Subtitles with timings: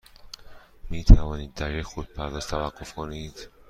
[0.89, 3.49] می توانید در یک خودپرداز توقف کنید؟